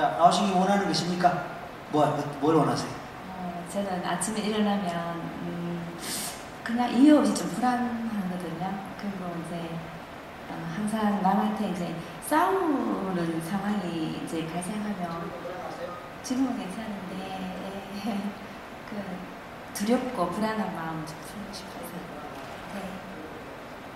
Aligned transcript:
자, 0.00 0.16
나오시기 0.16 0.52
원하는 0.52 0.86
게 0.86 0.92
있습니까? 0.92 1.44
뭐, 1.90 2.06
뭘 2.40 2.54
원하세요? 2.54 2.90
어, 3.28 3.66
저는 3.70 4.02
아침에 4.02 4.40
일어나면 4.40 5.16
음, 5.20 5.94
그냥 6.64 6.90
이유 6.90 7.18
없이 7.18 7.34
좀 7.34 7.50
불안하거든요. 7.50 8.82
그리고 8.98 9.26
이제 9.44 9.78
어, 10.48 10.72
항상 10.74 11.20
남한테 11.20 11.68
이제 11.68 11.94
싸우는 12.26 13.42
상황이 13.42 14.22
이제 14.24 14.46
발생하면 14.46 15.30
지금은 16.22 16.56
괜찮은데 16.56 17.92
그 18.88 19.02
두렵고 19.74 20.30
불안한 20.30 20.74
마음 20.74 21.04
좀 21.04 21.14
풀고 21.18 21.52
싶어서 21.52 21.92
네. 22.72 22.80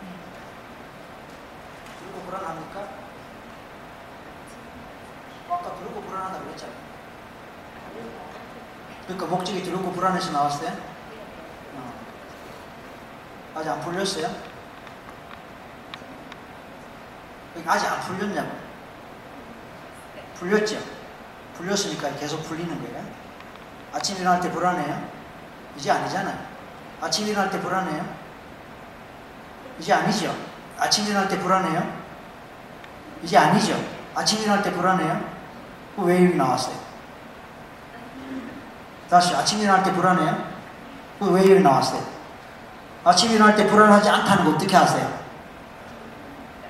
네. 0.00 0.08
두렵고 1.98 2.20
불안합니까? 2.22 3.10
아까 5.50 5.69
두렵고 5.80 6.02
불안하다고 6.02 6.44
그랬잖아요. 6.44 6.76
그러니까 9.06 9.26
목적이 9.26 9.62
두렵고 9.62 9.92
불안해서 9.92 10.30
나왔어요? 10.30 10.70
어. 11.74 11.94
아직 13.56 13.70
안 13.70 13.80
풀렸어요? 13.80 14.30
그러니까 17.52 17.72
아직 17.72 17.86
안 17.86 18.00
풀렸냐고. 18.00 18.50
풀렸죠? 20.36 20.78
풀렸으니까 21.56 22.14
계속 22.14 22.42
풀리는 22.44 22.80
거예요. 22.82 23.04
아침 23.92 24.16
일어날 24.16 24.40
때 24.40 24.50
불안해요? 24.50 25.10
이제 25.76 25.90
아니잖아요. 25.90 26.38
아침 27.00 27.26
일어날 27.26 27.50
때 27.50 27.60
불안해요? 27.60 28.20
이제 29.78 29.92
아니죠. 29.92 30.34
아침 30.78 31.06
일어날 31.06 31.28
때 31.28 31.38
불안해요? 31.38 32.00
이제 33.22 33.36
아니죠. 33.36 33.82
아침 34.14 34.40
일어날 34.40 34.62
때 34.62 34.72
불안해요? 34.72 35.39
여기 36.02 36.36
나왔어요? 36.36 36.74
다시 39.08 39.34
아침 39.34 39.58
일어날 39.60 39.82
때 39.82 39.92
불안해요? 39.92 40.44
그왜 41.18 41.42
여기 41.50 41.60
나왔어요? 41.60 42.02
아침 43.04 43.30
일어날 43.30 43.56
때 43.56 43.66
불안하지 43.66 44.08
않다는 44.08 44.44
거 44.44 44.50
어떻게 44.52 44.76
아세요? 44.76 45.20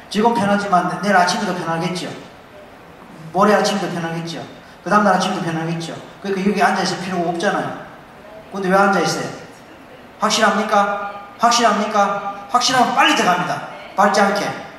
지금 0.09 0.35
편하지만 0.35 1.01
내일 1.03 1.17
아침에도 1.17 1.55
편하겠죠. 1.55 2.09
모레 3.33 3.55
아침도 3.55 3.89
편하겠죠. 3.91 4.45
그 4.83 4.91
다음날 4.91 5.15
아침도 5.15 5.43
편하겠죠. 5.43 5.95
그러니까 6.23 6.51
여기 6.51 6.63
앉아있을 6.63 7.01
필요가 7.05 7.31
없잖아요. 7.31 7.87
근데 8.53 8.69
왜 8.69 8.77
앉아있어요? 8.77 9.29
확실합니까? 10.19 11.27
확실합니까? 11.39 12.47
확실하면 12.51 12.95
빨리 12.95 13.15
들어갑니다. 13.15 13.69
밟지 13.97 14.21
않게. 14.21 14.70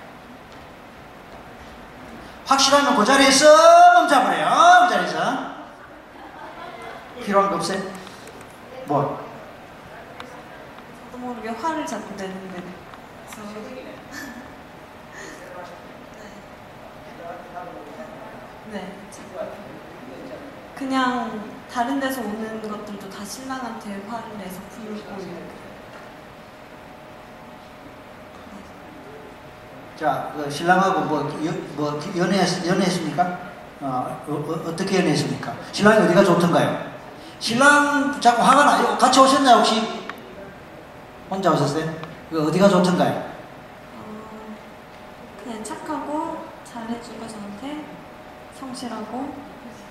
확실하면 2.52 2.98
그 2.98 3.06
자리에서 3.06 3.46
멈춰버려요. 3.94 4.88
그 4.88 4.94
자리에서. 4.94 5.52
필요한 7.24 7.50
거 7.50 7.56
없어요? 7.56 7.82
뭐? 8.88 9.26
저도 11.06 11.18
모르게 11.18 11.50
화를 11.50 11.86
자꾸 11.86 12.14
내는데 12.18 12.62
네. 18.72 18.72
네. 18.72 18.98
그냥 20.76 21.52
다른 21.72 22.00
데서 22.00 22.22
오는 22.22 22.68
것들도 22.68 23.10
다 23.10 23.24
신랑한테 23.24 24.04
화를 24.10 24.38
내서 24.40 24.60
풀고 24.72 24.94
이렇게 24.96 25.62
자, 30.02 30.34
그 30.36 30.50
신랑하고 30.50 31.02
뭐, 31.02 31.40
연, 31.46 31.76
뭐 31.76 32.00
연애, 32.18 32.38
연애했습니까? 32.40 33.40
어, 33.82 34.24
어, 34.28 34.34
어, 34.34 34.76
떻게 34.76 34.98
연애했습니까? 34.98 35.54
신랑이 35.72 36.06
어디가 36.08 36.24
좋던가요? 36.24 36.92
신랑 37.38 38.20
자꾸 38.20 38.42
화가 38.42 38.66
나요. 38.66 38.98
같이 38.98 39.20
오셨나요, 39.20 39.58
혹시? 39.58 40.02
혼자 41.30 41.52
오셨어요? 41.52 41.94
그 42.32 42.48
어디가 42.48 42.68
좋던가요? 42.68 43.12
어, 44.00 44.56
그냥 45.44 45.64
착하고 45.64 46.46
잘해주고 46.64 47.28
저한테 47.28 47.86
성실하고 48.60 49.36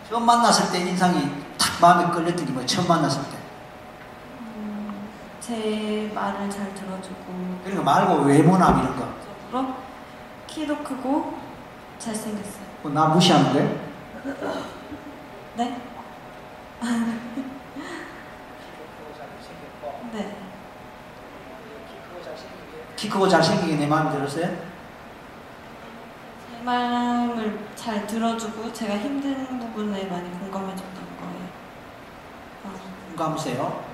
처음 0.09 0.27
만났을 0.27 0.73
때 0.73 0.81
인상이 0.91 1.31
탁 1.57 1.81
마음에 1.81 2.13
끌렸던 2.13 2.47
게 2.47 2.51
뭐예요? 2.51 2.67
처음 2.67 2.89
만났을 2.89 3.23
때. 3.23 3.39
음, 4.41 5.09
제 5.39 6.11
말을 6.13 6.51
잘 6.51 6.75
들어주고 6.75 7.61
그러니까 7.63 7.85
말고 7.85 8.25
외모나 8.25 8.71
이런 8.71 8.97
거. 8.97 9.09
적으로 9.53 9.90
키도 10.51 10.77
크고 10.79 11.39
잘생겼어요. 11.99 12.65
그거 12.83 12.89
나 12.91 13.07
무시하는 13.07 13.53
거예요? 13.53 13.79
네? 15.57 15.81
네. 20.13 20.37
키 22.97 23.09
크고 23.09 23.29
잘생긴 23.29 23.69
게내 23.69 23.87
마음에 23.87 24.11
들었어요? 24.11 24.47
제 24.47 24.59
마음을 26.65 27.61
잘 27.77 28.05
들어주고 28.07 28.73
제가 28.73 28.99
힘든 28.99 29.59
부분에 29.61 30.05
많이 30.07 30.29
공감해줬던 30.41 30.95
거예요. 30.95 31.49
어, 32.65 32.73
공감하세요. 33.07 33.90